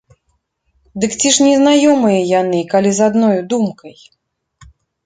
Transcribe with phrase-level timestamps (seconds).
[1.03, 3.95] Дык ці ж незнаёмыя яны, калі з адною думкай!